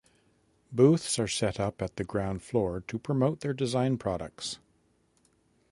[0.71, 4.57] Booths are set up at the ground floor to promote their design products.